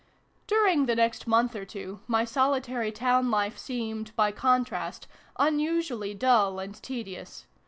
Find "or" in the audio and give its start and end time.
1.55-1.63